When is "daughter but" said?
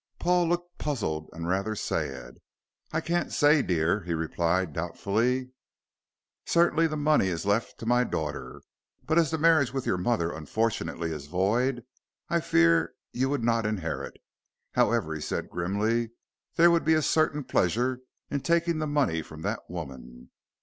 8.05-9.19